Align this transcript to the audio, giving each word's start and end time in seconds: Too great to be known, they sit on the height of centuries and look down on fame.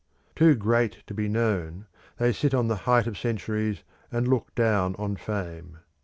Too 0.35 0.55
great 0.55 1.03
to 1.05 1.13
be 1.13 1.29
known, 1.29 1.85
they 2.17 2.33
sit 2.33 2.55
on 2.55 2.67
the 2.67 2.75
height 2.89 3.05
of 3.05 3.19
centuries 3.19 3.83
and 4.11 4.27
look 4.27 4.55
down 4.55 4.95
on 4.95 5.15
fame. 5.15 5.77